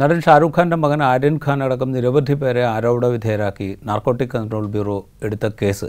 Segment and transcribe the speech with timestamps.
[0.00, 5.48] നടൻ ഷാരൂഖ് ഖാന്റെ മകൻ ആര്യൻ ഖാൻ അടക്കം നിരവധി പേരെ ആരോപണ വിധേയരാക്കി നാർക്കോട്ടിക് കൺട്രോൾ ബ്യൂറോ എടുത്ത
[5.62, 5.88] കേസ്.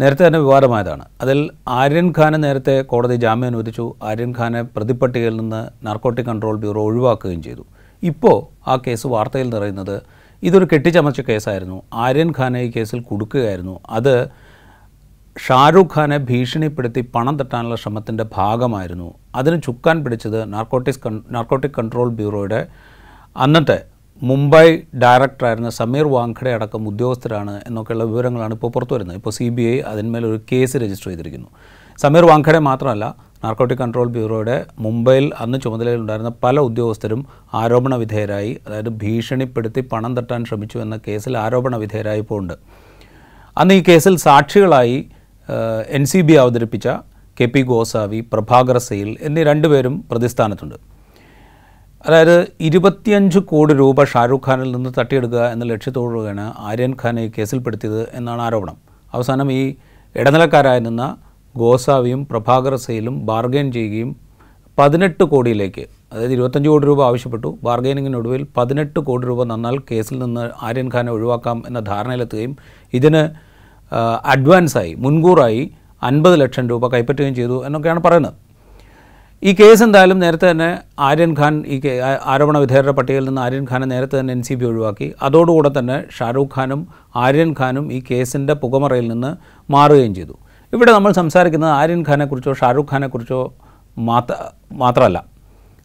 [0.00, 1.04] നേരത്തെ തന്നെ വിവാദമായതാണ്.
[1.20, 3.94] അതിൽ ആര്യൻ ഖാന് നേരത്തെ കോടതി ജാമ്യം അനുവദിച്ചു.
[4.02, 7.64] ആര്യൻ ഖാനെ പ്രതിപ്പട്ടികയിൽ നിന്ന് നാർക്കോട്ടിക് കൺട്രോൾ ബ്യൂറോ ഒഴിവാക്കുകയും ചെയ്തു.
[8.02, 8.36] ഇപ്പോൾ
[8.70, 10.02] ആ കേസ് വാർത്തയിൽ നിറയുന്നത്
[10.42, 11.82] ഇതൊരു കെട്ടിച്ചമച്ച കേസായിരുന്നു.
[11.94, 13.80] ആര്യൻ ഖാനെ ഈ കേസിൽ കൊടുക്കുകയായിരുന്നു.
[13.90, 14.28] അത്
[15.46, 19.14] ഷാരൂഖ് ഖാനെ ഭീഷണിപ്പെടുത്തി പണം തട്ടാനുള്ള ശ്രമത്തിന്റെ ഭാഗമായിരുന്നു.
[19.34, 21.00] അതിന് ചുക്കാൻ പിടിച്ചത് നാർക്കോട്ടിക്സ്
[21.30, 22.66] നാർക്കോട്ടിക് കൺട്രോൾ ബ്യൂറോയുടെ
[23.36, 23.76] അന്നത്തെ
[24.22, 24.66] മുംബൈ
[25.02, 29.16] ഡയറക്ടറായിരുന്ന സമീർ വാങ്കഡെ അടക്കം ഉദ്യോഗസ്ഥരാണ് എന്നൊക്കെയുള്ള വിവരങ്ങളാണ് ഇപ്പോൾ പുറത്തു വരുന്നത്.
[29.20, 31.48] ഇപ്പോൾ സി ബി ഐ അതിന്മേൽ ഒരു കേസ് രജിസ്റ്റർ ചെയ്തിരിക്കുന്നു.
[31.98, 33.04] സമീർ വാങ്കഡെ മാത്രമല്ല
[33.44, 34.56] നാർക്കോട്ടിക് കൺട്രോൾ ബ്യൂറോയുടെ
[34.86, 37.22] മുംബൈയിൽ അന്ന് ചുമതലയിലുണ്ടായിരുന്ന പല ഉദ്യോഗസ്ഥരും
[37.60, 42.56] ആരോപണ വിധേയരായി അതായത് ഭീഷണിപ്പെടുത്തി പണം തട്ടാൻ ശ്രമിച്ചു എന്ന കേസിൽ ആരോപണ വിധേയരായി ഉണ്ട്.
[43.56, 44.98] അന്ന് ഈ കേസിൽ സാക്ഷികളായി
[45.98, 46.88] എൻ സി ബി അവതരിപ്പിച്ച
[47.40, 50.78] കെ പി ഗോസാവി പ്രഭാകർ സെയിൽ എന്നീ രണ്ടുപേരും പ്രതിസ്ഥാനത്തുണ്ട്.
[52.06, 58.76] അതായത് ഇരുപത്തിയഞ്ച് കോടി രൂപ ഷാരൂഖ് ഖാനിൽ നിന്ന് തട്ടിയെടുക്കുക എന്ന ലക്ഷ്യത്തോടുകയാണ് ആര്യൻ ഖാനെ കേസിൽപ്പെടുത്തിയത് എന്നാണ് ആരോപണം.
[59.14, 59.62] അവസാനം ഈ
[60.16, 61.04] ഇടനിലക്കാരായി നിന്ന
[61.56, 64.10] ഗോസാവിയും പ്രഭാകർ സെയിലും ബാർഗെയിൻ ചെയ്യുകയും
[64.78, 67.58] പതിനെട്ട് കോടിയിലേക്ക് അതായത് ഇരുപത്തഞ്ച് കോടി രൂപ ആവശ്യപ്പെട്ടു.
[67.62, 72.56] ബാർഗെയിനിങ്ങിനൊടുവിൽ പതിനെട്ട് കോടി രൂപ നന്നാൽ കേസിൽ നിന്ന് ആര്യൻ ഖാനെ ഒഴിവാക്കാം എന്ന ധാരണയിലെത്തുകയും
[72.92, 73.22] ഇതിന്
[74.34, 75.62] അഡ്വാൻസായി മുൻകൂറായി
[76.02, 78.47] അൻപത് ലക്ഷം രൂപ കൈപ്പറ്റുകയും ചെയ്തു എന്നൊക്കെയാണ് പറയുന്നത്.
[79.46, 80.68] ഈ കേസ് എന്തായാലും നേരത്തെ തന്നെ
[81.08, 81.76] ആര്യൻ ഖാൻ ഈ
[82.32, 85.06] ആരോപണ വിധേയരുടെ പട്ടികയിൽ നിന്ന് ആര്യൻ ഖാനെ നേരത്തെ തന്നെ എൻ സി ബി ഒഴിവാക്കി.
[85.26, 86.80] അതോടുകൂടെ തന്നെ ഷാരൂഖ് ഖാനും
[87.24, 89.30] ആര്യൻ ഖാനും ഈ കേസിന്റെ പുകമറയിൽ നിന്ന്
[89.74, 90.34] മാറുകയും ചെയ്തു.
[90.72, 93.40] ഇവിടെ നമ്മൾ സംസാരിക്കുന്നത് ആര്യൻ ഖാനെക്കുറിച്ചോ ഷാരൂഖ് ഖാനെക്കുറിച്ചോ
[94.10, 94.34] മാത്ര
[94.82, 95.18] മാത്രമല്ല.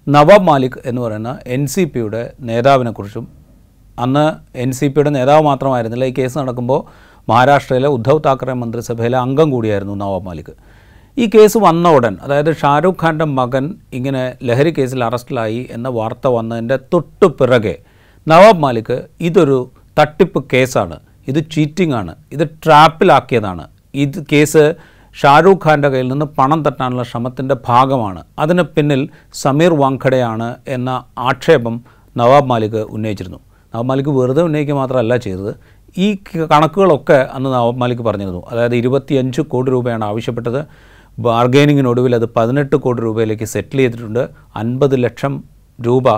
[0.07, 3.27] നവാബ് മാലിക് എന്ന് പറയുന്ന എൻ സി പിയുടെ നേതാവിനെക്കുറിച്ചും
[4.03, 4.25] അന്ന്
[4.63, 6.05] എൻ സി പിയുടെ നേതാവ് മാത്രമായിരുന്നില്ല.
[6.11, 6.81] ഈ കേസ് നടക്കുമ്പോൾ
[7.29, 10.53] മഹാരാഷ്ട്രയിലെ ഉദ്ധവ് താക്കറെ മന്ത്രിസഭയിലെ അംഗം കൂടിയായിരുന്നു നവാബ് മാലിക്.
[11.17, 16.78] ഈ കേസ് വന്ന ഉടൻ അതായത് ഷാരൂഖ് ഖാന്റെ മകൻ ഇങ്ങനെ ലഹരി കേസിൽ അറസ്റ്റിലായി എന്ന വാർത്ത വന്നതിന്റെ
[16.78, 17.75] തൊട്ടു പിറകെ
[18.28, 21.00] നവാബ് മാലിക് ഇതൊരു തട്ടിപ്പ് കേസാണ്.
[21.28, 22.16] ഇത് ചീറ്റിംഗ് ആണ്.
[22.31, 23.67] ഇത് ട്രാപ്പിലാക്കിയതാണ്.
[23.94, 24.73] ഇത് കേസ്
[25.22, 28.23] ഷാരൂഖ് ഖാന്റെ കയ്യിൽ നിന്ന് പണം തട്ടാനുള്ള ശ്രമത്തിന്റെ ഭാഗമാണ്.
[28.40, 31.84] അതിന് പിന്നിൽ സമീർ വാങ്കഡയാണ് എന്ന ആക്ഷേപം
[32.18, 33.38] നവാബ് മാലിക് ഉന്നയിച്ചിരുന്നു.
[33.75, 35.56] നവാബ് മാലിക് വെറുതെ ഉന്നയിക്കുക മാത്രമല്ല ചെയ്തത്.
[35.97, 36.18] ഈ
[36.52, 38.44] കണക്കുകളൊക്കെ അന്ന് നവാബ് മാലിക് പറഞ്ഞിരുന്നു.
[38.50, 40.66] അതായത് ഇരുപത്തിയഞ്ച് കോടി രൂപയാണ് ആവശ്യപ്പെട്ടത്.
[41.19, 44.29] ബാർഗൈനിങ്ങിനൊടുവിൽ അത് പതിനെട്ട് കോടി രൂപയിലേക്ക് സെറ്റിൽ ചെയ്തിട്ടുണ്ട്.
[44.56, 45.44] അൻപത് ലക്ഷം
[45.85, 46.09] രൂപ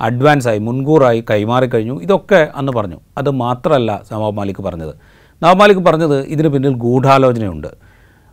[0.00, 2.98] അഡ്വാൻസായി മുൻകൂറായി കൈമാറിക്കഴിഞ്ഞു ഇതൊക്കെ അന്ന് പറഞ്ഞു.
[3.18, 4.94] അത് മാത്രമല്ല നവാബ് മാലിക് പറഞ്ഞത്.
[5.42, 7.68] നവാബ് മാലിക് പറഞ്ഞത് ഇതിന് പിന്നിൽ ഗൂഢാലോചനയുണ്ട്.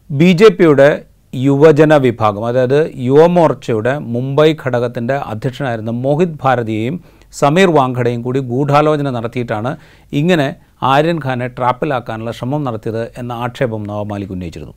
[0.09, 1.03] ബി ജെ പിയുടെ
[1.35, 6.99] യുവജന വിഭാഗം അതായത് യുവമോർച്ചയുടെ മുംബൈ ഘടകത്തിന്റെ അധ്യക്ഷനായിരുന്ന മോഹിത് ഭാരതിയെയും
[7.31, 9.77] സമീർ വാങ്കഡെയും കൂടി ഗൂഢാലോചന നടത്തിയിട്ടാണ്
[10.13, 14.73] ഇങ്ങനെ ആര്യൻ ഖാനെ ട്രാപ്പിലാക്കാനുള്ള ശ്രമം നടത്തിയത് എന്ന ആക്ഷേപം നവാബ് മാലിക് ഉന്നയിച്ചിരുന്നു.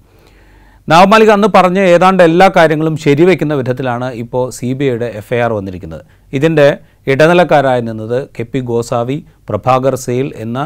[0.89, 5.39] നവാബ് മാലിക് അന്ന് പറഞ്ഞ ഏതാണ്ട് എല്ലാ കാര്യങ്ങളും ശരിവെക്കുന്ന വിധത്തിലാണ് ഇപ്പോൾ സി ബി ഐയുടെ എഫ് ഐ
[5.45, 6.03] ആർ വന്നിരിക്കുന്നത്.
[6.37, 6.67] ഇതിന്റെ
[7.13, 9.17] ഇടനിലക്കാരായി നിന്നത് കെ പി ഗോസാവി
[9.49, 10.59] പ്രഭാകർ സെയിൽ എന്ന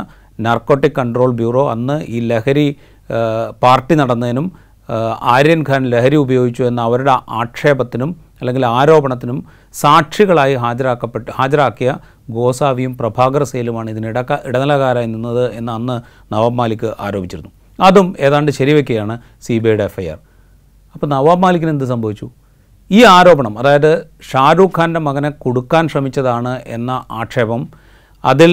[0.47, 2.67] നാർക്കോട്ടിക് കൺട്രോൾ ബ്യൂറോ അന്ന് ഈ ലഹരി
[3.65, 4.49] പാർട്ടി നടന്നതിനും
[5.34, 9.39] ആര്യൻ ഖാൻ ലഹരി ഉപയോഗിച്ചു എന്ന അവരുടെ ആക്ഷേപത്തിനും അല്ലെങ്കിൽ ആരോപണത്തിനും
[9.83, 11.93] സാക്ഷികളായി ഹാജരാക്കപ്പെട്ട് ഹാജരാക്കിയ
[12.39, 15.99] ഗോസാവിയും പ്രഭാകർ സെയിലുമാണ് ഇതിന് ഇടക്ക ഇടനിലക്കാരായി നിന്നത് എന്ന് അന്ന്
[16.35, 17.53] നവാബ് മാലിക് ആരോപിച്ചിരുന്നു.
[17.78, 20.19] അതും ഏതാണ്ട് ശരിവെക്കുകയാണ് സി ബി ഐയുടെ എഫ് ആർ
[20.94, 22.27] അപ്പോൾ നവാബ് മാലിക്കിന് എന്ത് സംഭവിച്ചു?
[22.91, 23.93] ഈ ആരോപണം അതായത്
[24.31, 27.62] ഷാരൂഖ് ഖാന്റെ മകനെ കൊടുക്കാൻ ശ്രമിച്ചതാണ് എന്ന ആക്ഷേപം
[28.25, 28.53] അതിൽ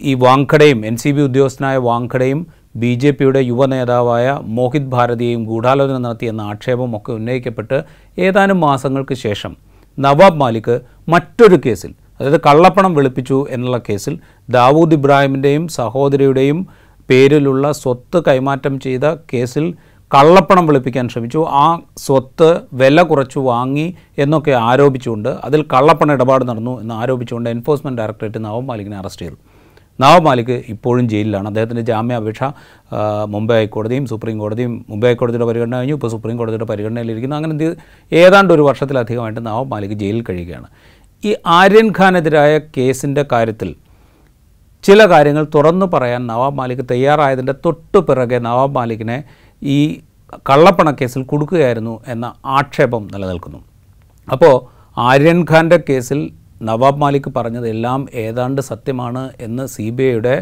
[0.00, 2.40] ഈ വാങ്ഖടയും എൻ സി ബി ഉദ്യോഗസ്ഥനായ വാങ്ഖടയും
[2.76, 7.78] ബി ജെ പിയുടെ യുവ നേതാവായ മോഹിത് ഭാരതിയെയും ഗൂഢാലോചന നടത്തിയെന്ന ആക്ഷേപമൊക്കെ ഉന്നയിക്കപ്പെട്ട്
[8.18, 9.52] ഏതാനും മാസങ്ങൾക്ക് ശേഷം
[9.98, 10.74] നവാബ് മാലിക്
[11.08, 14.14] മറ്റൊരു കേസിൽ അതായത് കള്ളപ്പണം വെളുപ്പിച്ചു എന്നുള്ള കേസിൽ
[14.48, 16.58] ദാവൂദ് ഇബ്രാഹിമിന്റെയും സഹോദരിയുടെയും
[17.08, 19.74] പേരിലുള്ള സ്വത്ത് കൈമാറ്റം ചെയ്ത കേസിൽ
[20.14, 21.46] കള്ളപ്പണം വെളുപ്പിക്കാൻ ശ്രമിച്ചു.
[21.50, 28.44] ആ സ്വത്ത് വില കുറച്ചു വാങ്ങി എന്നൊക്കെ ആരോപിച്ചുകൊണ്ട് അതിൽ കള്ളപ്പണ ഇടപാട് നടന്നു എന്ന് ആരോപിച്ചുകൊണ്ട് എൻഫോഴ്സ്മെന്റ് ഡയറക്ടറേറ്റ്
[28.44, 29.36] നവാബ് മാലിക്കിനെ അറസ്റ്റ് ചെയ്തു.
[30.00, 31.46] നവാബ് മാലിക് ഇപ്പോഴും ജയിലിലാണ്.
[31.46, 32.42] അദ്ദേഹത്തിന്റെ ജാമ്യാപേക്ഷ
[33.34, 35.94] മുംബൈ ഹൈക്കോടതിയും സുപ്രീം കോടതിയും മുംബൈ ഹൈക്കോടതിയുടെ പരിഗണന കഴിഞ്ഞു.
[35.94, 37.36] ഇപ്പോൾ സുപ്രീം കോടതിയുടെ പരിഗണനയിലിരിക്കുന്നു.
[37.36, 37.76] അങ്ങനെ
[38.12, 40.66] ഏതാണ്ട് ഒരു വർഷത്തിലധികമായിട്ട് നവാബ് മാലിക് ജയിലിൽ കഴിയുകയാണ്.
[41.24, 43.74] ഈ ആര്യൻ ഖാനെതിരായ കേസിന്റെ കാര്യത്തിൽ
[44.84, 49.18] ചില കാര്യങ്ങൾ തുറന്നു പറയാൻ നവാബ് മാലിക് തയ്യാറായതിന്റെ തൊട്ടു പിറകെ നവാബ് മാലിക്കിനെ
[49.62, 49.78] ഈ
[50.48, 52.26] കള്ളപ്പണക്കേസിൽ കൊടുക്കുകയായിരുന്നു എന്ന
[52.58, 53.60] ആക്ഷേപം നിലനിൽക്കുന്നു.
[54.28, 54.54] അപ്പോൾ
[54.96, 56.20] ആര്യൻ ഖാന്റെ കേസിൽ
[56.62, 60.34] നവാബ് മാലിക് പറഞ്ഞത് എല്ലാം ഏതാണ്ട് സത്യമാണ് എന്ന് സി ബി ഐയുടെ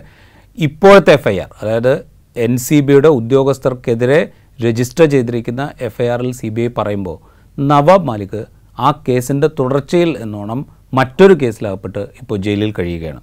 [0.58, 1.94] ഇപ്പോഴത്തെ എഫ് ഐ ആർ അതായത്
[2.36, 4.20] എൻ സി ബിയുടെ ഉദ്യോഗസ്ഥർക്കെതിരെ
[4.64, 7.16] രജിസ്റ്റർ ചെയ്തിരിക്കുന്ന എഫ് ഐ ആറിൽ സി ബി ഐ പറയുമ്പോൾ
[7.58, 8.40] നവാബ് മാലിക്
[8.78, 10.60] ആ കേസിന്റെ തുടർച്ചയിൽ എന്നോണം
[10.94, 13.22] മറ്റൊരു കേസിലകപ്പെട്ട് ഇപ്പോൾ ജയിലിൽ കഴിയുകയാണ്.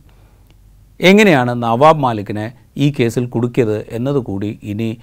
[0.99, 2.45] എങ്ങനെയാണ് നവാബ് മാലിക്കിനെ
[2.77, 4.97] ഈ കേസിൽ കുടുക്കിയത് എന്നതുകൂടി ഇനി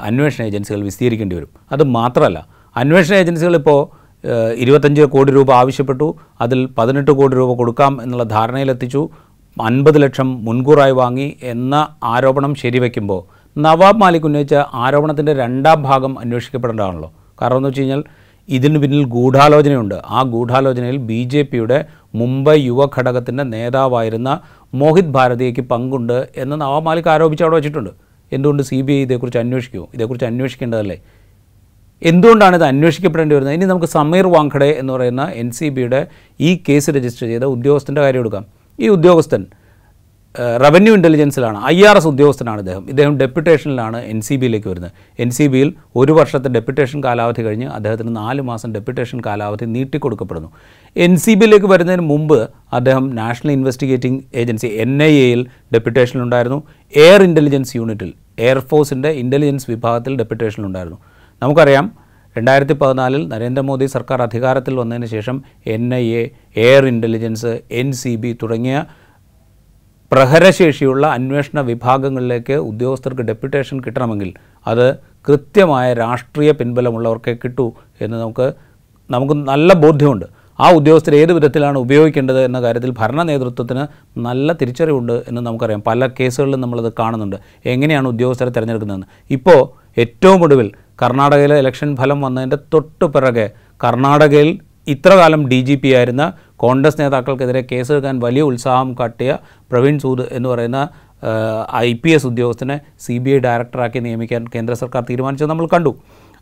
[0.00, 1.50] അന്വേഷണ ഏജൻസികൾ വിശദീകരിക്കേണ്ടി വരും.
[1.72, 2.38] അത് മാത്രമല്ല
[2.76, 3.80] അന്വേഷണ ഏജൻസികൾ ഇപ്പോൾ
[4.54, 6.08] ഇരുപത്തഞ്ച് കോടി രൂപ ആവശ്യപ്പെട്ടു
[6.40, 9.10] അതിൽ പതിനെട്ട് കോടി രൂപ കൊടുക്കാം എന്നുള്ള ധാരണയിലെത്തിച്ചു
[9.56, 11.74] അൻപത് ലക്ഷം മുൻകൂറായി വാങ്ങി എന്ന
[12.04, 13.22] ആരോപണം ശരിവെക്കുമ്പോൾ
[13.56, 17.12] നവാബ് മാലിക് ഉന്നയിച്ച ആരോപണത്തിന്റെ രണ്ടാം ഭാഗം അന്വേഷിക്കപ്പെടേണ്ടതാണല്ലോ.
[17.42, 18.04] കാരണം എന്ന് വെച്ച് കഴിഞ്ഞാൽ
[18.48, 19.94] ഇതിന് പിന്നിൽ ഗൂഢാലോചനയുണ്ട്.
[19.94, 21.84] ആ ഗൂഢാലോചനയിൽ ബി ജെ പിയുടെ
[22.14, 24.40] മുംബൈ യുവഘടകത്തിന്റെ നേതാവായിരുന്ന
[24.74, 27.90] മോഹിത് ഭാരതിയയ്ക്ക് പങ്കുണ്ട് എന്ന് നവാമാലിക് ആരോപിച്ച് അവിടെ വെച്ചിട്ടുണ്ട്.
[28.32, 30.96] എന്തുകൊണ്ട് സി ബി ഐ ഇതേക്കുറിച്ച് അന്വേഷിക്കുമോ ഇതേക്കുറിച്ച് അന്വേഷിക്കേണ്ടതല്ലേ?
[32.02, 33.54] എന്തുകൊണ്ടാണ് ഇത് അന്വേഷിക്കപ്പെടേണ്ടി വരുന്നത്?
[33.54, 36.06] ഇനി നമുക്ക് സമീർ വാങ്കഡെ എന്ന് പറയുന്ന എൻ സി ബിയുടെ
[36.40, 38.44] ഈ കേസ് രജിസ്റ്റർ ചെയ്ത ഉദ്യോഗസ്ഥന്റെ കാര്യം എടുക്കാം.
[38.80, 39.46] ഈ ഉദ്യോഗസ്ഥൻ
[40.62, 44.92] റവന്യൂ ഇന്റലിജൻസിലാണ് ഐ ആർ എസ് ഉദ്യോഗസ്ഥനാണ് അദ്ദേഹം ഇദ്ദേഹം ഡെപ്യൂട്ടേഷനിലാണ് എൻ സി ബിയിലേക്ക് വരുന്നത്.
[45.22, 50.48] എൻ സി ബിയിൽ ഒരു വർഷത്തെ ഡെപ്യൂട്ടേഷൻ കാലാവധി കഴിഞ്ഞ് അദ്ദേഹത്തിന് നാല് മാസം ഡെപ്യൂട്ടേഷൻ കാലാവധി നീട്ടിക്കൊടുക്കപ്പെടുന്നു.
[50.96, 52.38] എൻ സി ബിയിലേക്ക് വരുന്നതിന് മുമ്പ്
[52.78, 55.42] അദ്ദേഹം national investigating agency N I എയിൽ
[55.74, 56.60] ഡെപ്യൂട്ടേഷനിലുണ്ടായിരുന്നു
[56.94, 58.12] എയർ ഇന്റലിജൻസ് യൂണിറ്റിൽ
[58.48, 61.00] എയർഫോഴ്സിന്റെ ഇന്റലിജൻസ് വിഭാഗത്തിൽ ഡെപ്യൂട്ടേഷനിലുണ്ടായിരുന്നു
[61.42, 61.86] നമുക്കറിയാം
[62.36, 65.36] രണ്ടായിരത്തി പതിനാലിൽ നരേന്ദ്രമോദി സർക്കാർ അധികാരത്തിൽ വന്നതിന് ശേഷം
[65.74, 66.22] N I A
[66.56, 67.50] air intelligence
[67.80, 68.76] N C B തുടങ്ങിയ
[70.12, 74.30] പ്രഹരശേഷിയുള്ള അന്വേഷണ വിഭാഗങ്ങളിലേക്ക് ഉദ്യോഗസ്ഥർക്ക് ഡെപ്യൂട്ടേഷൻ കിട്ടണമെങ്കിൽ
[74.66, 74.86] അത്
[75.28, 77.66] കൃത്യമായ രാഷ്ട്രീയ പിൻബലമുള്ളവർക്കേ കിട്ടൂ
[78.00, 78.46] എന്ന് നമുക്ക്
[79.10, 80.26] നമുക്ക് നല്ല ബോധ്യമുണ്ട്.
[80.60, 83.84] ആ ഉദ്യോഗസ്ഥർ ഏത് വിധത്തിലാണ് ഉപയോഗിക്കേണ്ടത് എന്ന കാര്യത്തിൽ ഭരണ നേതൃത്വത്തിന്
[84.18, 85.82] നല്ല തിരിച്ചറിവുണ്ട് എന്ന് നമുക്കറിയാം.
[85.86, 87.36] പല കേസുകളിലും നമ്മളത് കാണുന്നുണ്ട്.
[87.66, 89.08] എങ്ങനെയാണ് ഉദ്യോഗസ്ഥരെ തിരഞ്ഞെടുക്കുന്നതെന്ന്.
[89.30, 89.60] ഇപ്പോൾ
[90.00, 90.68] ഏറ്റവും ഒടുവിൽ
[91.02, 93.46] കർണാടകയിലെ ഇലക്ഷൻ ഫലം വന്നതിന്റെ തൊട്ട് പിറകെ
[93.84, 94.50] കർണാടകയിൽ
[94.88, 96.24] ഇത്രകാലം ഡി ജി പി ആയിരുന്ന
[96.62, 99.30] കോൺഗ്രസ് നേതാക്കൾക്കെതിരെ കേസെടുക്കാൻ വലിയ ഉത്സാഹം കാട്ടിയ
[99.72, 100.80] പ്രവീൺ സൂദ് എന്ന് പറയുന്ന
[101.86, 105.92] ഐ പി എസ് ഉദ്യോഗസ്ഥനെ സി ബി ഐ ഡയറക്ടറാക്കി നിയമിക്കാൻ കേന്ദ്ര സർക്കാർ തീരുമാനിച്ചത് നമ്മൾ കണ്ടു.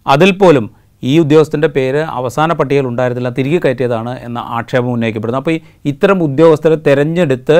[0.07, 0.67] അതിൽ പോലും
[1.03, 5.41] ഈ ഉദ്യോഗസ്ഥന്റെ പേര് അവസാന പട്ടികയിൽ ഉണ്ടായിരുന്നില്ല തിരികെ കയറ്റിയതാണ് എന്ന ആക്ഷേപം ഉന്നയിക്കപ്പെടുന്നു.
[5.43, 5.57] അപ്പോൾ
[5.91, 7.59] ഇത്തരം ഉദ്യോഗസ്ഥരെ തിരഞ്ഞെടുത്ത്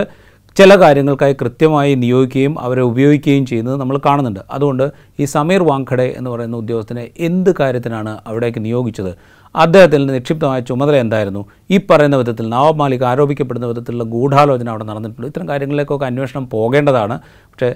[0.57, 4.41] ചില കാര്യങ്ങൾക്കായി കൃത്യമായി നിയോഗിക്കുകയും അവരെ ഉപയോഗിക്കുകയും ചെയ്യുന്നത് നമ്മൾ കാണുന്നുണ്ട്.
[4.51, 4.85] അതുകൊണ്ട്
[5.21, 9.13] ഈ സമീർ വാങ്കഡെ എന്ന് പറയുന്ന ഉദ്യോഗസ്ഥനെ എന്ത് കാര്യത്തിനാണ് അവിടേക്ക് നിയോഗിച്ചത്?
[9.55, 11.47] അദ്ദേഹത്തിൽ നിക്ഷിപ്തമായ ചുമതല എന്തായിരുന്നു?
[11.71, 15.27] ഈ പറയുന്ന വിധത്തിൽ നവാബ് മാലിക് ആരോപിക്കപ്പെടുന്ന വിധത്തിലുള്ള ഗൂഢാലോചന അവിടെ നടന്നിട്ടുണ്ട്.
[15.27, 17.19] ഇത്തരം കാര്യങ്ങളിലേക്കൊക്കെ അന്വേഷണം പോകേണ്ടതാണ്.
[17.23, 17.75] പക്ഷേ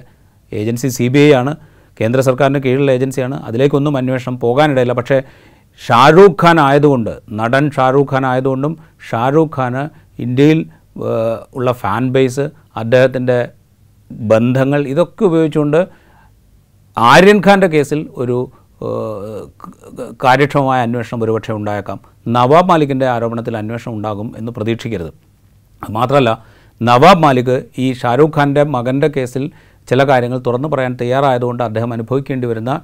[0.53, 1.55] ഏജൻസി സി ബി ഐ ആണ്.
[2.01, 3.43] കേന്ദ്ര സർക്കാരിന് കീഴിലുള്ള ഏജൻസിയാണ്.
[3.43, 4.93] അതിലേക്കൊന്നും അന്വേഷണം പോകാനിടയില്ല.
[4.93, 5.23] പക്ഷേ
[5.81, 8.77] ഷാരൂഖ് ഖാൻ ആയതുകൊണ്ട് നടൻ ഷാരൂഖ് ഖാൻ ആയതുകൊണ്ടും
[9.09, 9.89] ഷാരൂഖ് ഖാന്
[10.19, 10.69] ഇന്ത്യയിൽ
[11.55, 13.49] ഉള്ള ഫാൻ ബേസ് അദ്ദേഹത്തിന്റെ
[14.11, 15.87] ബന്ധങ്ങൾ ഇതൊക്കെ ഉപയോഗിച്ചുകൊണ്ട്
[16.97, 18.51] ആര്യൻ ഖാന്റെ കേസിൽ ഒരു
[20.23, 21.99] കാര്യക്ഷമമായ അന്വേഷണം ഒരുപക്ഷെ ഉണ്ടായേക്കാം.
[22.27, 25.13] നവാബ് മാലിക്കിന്റെ ആരോപണത്തിൽ അന്വേഷണം ഉണ്ടാകും എന്ന് പ്രതീക്ഷിക്കരുത്.
[25.89, 26.43] മാത്രമല്ല
[26.81, 29.51] നവാബ് മാലിക് ഈ ഷാരൂഖ് ഖാന്റെ മകന്റെ കേസിൽ
[29.89, 32.81] ചില കാര്യങ്ങൾ തുറന്നു പറയാൻ തയ്യാറായതുകൊണ്ട് അദ്ദേഹം അനുഭവിക്കേണ്ടി വരുന്ന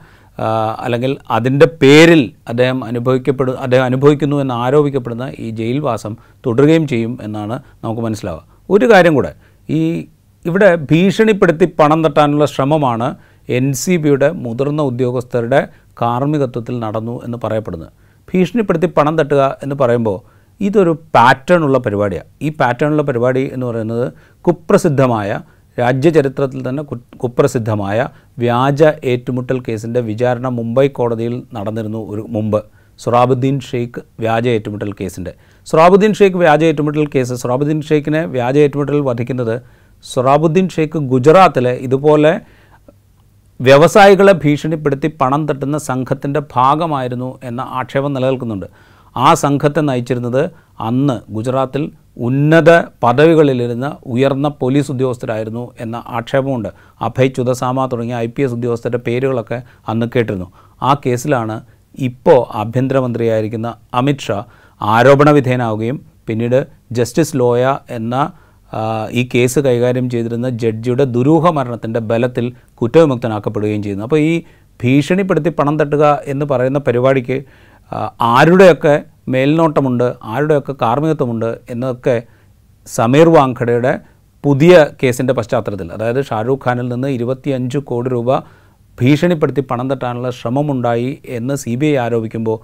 [0.79, 6.15] അല്ലെങ്കിൽ അതിന്റെ പേരിൽ അദ്ദേഹം അനുഭവിക്കപ്പെടു അദ്ദേഹം അനുഭവിക്കുന്നു എന്ന് ആരോപിക്കപ്പെടുന്ന ഈ ജയിൽവാസം
[6.45, 8.43] തുടരുകയും ചെയ്യും എന്നാണ് നമുക്ക് മനസ്സിലാവുക.
[8.69, 9.33] ഒരു കാര്യം കൂടെ
[9.69, 10.07] ഈ
[10.45, 13.15] ഇവിടെ ഭീഷണിപ്പെടുത്തി പണം തട്ടാനുള്ള ശ്രമമാണ്
[13.49, 15.67] എൻ സി ബിയുടെ മുതിർന്ന ഉദ്യോഗസ്ഥരുടെ
[15.97, 17.91] കാർമ്മികത്വത്തിൽ നടന്നു എന്ന് പറയപ്പെടുന്നത്
[18.27, 20.17] ഭീഷണിപ്പെടുത്തി പണം തട്ടുക എന്ന് പറയുമ്പോൾ
[20.61, 24.05] ഇതൊരു പാറ്റേൺ ഉള്ള പരിപാടിയാണ് ഈ പാറ്റേൺ ഉള്ള പരിപാടി എന്ന് പറയുന്നത്
[24.45, 25.39] കുപ്രസിദ്ധമായ
[25.77, 26.83] രാജ്യചരിത്രത്തിൽ തന്നെ
[27.17, 28.07] കുപ്രസിദ്ധമായ
[28.37, 32.59] വ്യാജ ഏറ്റുമുട്ടൽ കേസിന്റെ വിചാരണ മുംബൈ കോടതിയിൽ നടന്നിരുന്നു ഒരു മുമ്പ്.
[32.99, 35.31] സുറാബുദ്ദീൻ ഷെയ്ഖ് വ്യാജ ഏറ്റുമുട്ടൽ കേസിന്റെ
[35.67, 39.55] സുറാബുദ്ദീൻ ഷെയ്ഖ് വ്യാജ ഏറ്റുമുട്ടൽ കേസ് സുറാബുദ്ദീൻ ഷെയ്ഖിനെ വ്യാജ ഏറ്റുമുട്ടൽ വധിക്കുന്നത്
[40.05, 42.33] സുറാബുദ്ദീൻ ഷെയ്ഖ് ഗുജറാത്തിലെ ഇതുപോലെ
[43.65, 48.67] വ്യവസായികളെ ഭീഷണിപ്പെടുത്തി പണം തട്ടുന്ന സംഘത്തിന്റെ ഭാഗമായിരുന്നു എന്ന ആക്ഷേപം നിലനിൽക്കുന്നുണ്ട്.
[49.17, 50.43] ആ സംഘത്തെ നയിച്ചിരുന്നത്
[50.79, 52.69] അന്ന് ഗുജറാത്തിൽ ഉന്നത
[53.03, 56.69] പദവികളിലിരുന്ന ഉയർന്ന പോലീസ് ഉദ്യോഗസ്ഥരായിരുന്നു എന്ന ആക്ഷേപമുണ്ട്.
[57.01, 60.47] അഭയ് ചുതസാമ തുടങ്ങിയ ഐ പി എസ് ഉദ്യോഗസ്ഥരുടെ പേരുകളൊക്കെ അന്ന് കേട്ടിരുന്നു.
[60.81, 61.57] ആ കേസിലാണ്
[61.99, 64.43] ഇപ്പോൾ ആഭ്യന്തരമന്ത്രിയായിരിക്കുന്ന അമിത് ഷാ
[64.81, 65.97] ആരോപണ വിധേയനാവുകയും
[66.27, 68.15] പിന്നീട് ജസ്റ്റിസ് ലോയ എന്ന
[69.11, 72.45] ഈ കേസ് കൈകാര്യം ചെയ്തിരുന്ന ജഡ്ജിയുടെ ദുരൂഹ മരണത്തിന്റെ ബലത്തിൽ
[72.81, 74.03] കുറ്റവിമുക്തനാക്കപ്പെടുകയും ചെയ്യുന്നു.
[74.03, 74.33] അപ്പോൾ ഈ
[74.83, 77.43] ഭീഷണിപ്പെടുത്തി പണം തട്ടുക എന്ന് പറയുന്ന പരിപാടിക്ക്
[78.21, 82.23] ആരുടെയൊക്കെ മേൽനോട്ടമുണ്ട് ആരുടെയൊക്കെ കാർമ്മികത്വമുണ്ട് എന്നൊക്കെ
[82.87, 83.99] സമീർ വാങ്കഡയുടെ
[84.43, 88.37] പുതിയ കേസിന്റെ പശ്ചാത്തലത്തിൽ അതായത് ഷാരൂഖ് ഖാനിൽ നിന്ന് ഇരുപത്തിയഞ്ച് കോടി രൂപ
[88.97, 92.57] ഭീഷണിപ്പെടുത്തി പണം തട്ടാനുള്ള ശ്രമമുണ്ടായി എന്ന് സി ബി ഐ ആരോപിക്കുമ്പോൾ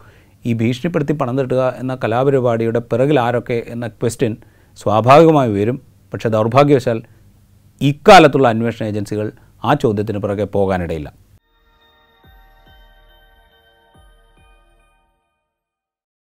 [0.46, 4.36] ഈ ഭീഷണിപ്പെടുത്തി പണം തട്ടുക എന്ന കലാപരിപാടിയുടെ പിറകിൽ ആരൊക്കെ എന്ന ക്വസ്റ്റ്യൻ
[4.80, 5.78] സ്വാഭാവികമായി വരും
[6.14, 7.04] പക്ഷേ ദൗർഭാഗ്യവശാൽ
[7.82, 9.32] ഇക്കാലത്തുള്ള അന്വേഷണ ഏജൻസികൾ
[9.64, 11.14] ആ ചോദ്യത്തിന് പുറകെ പോകാനിടയില്ല.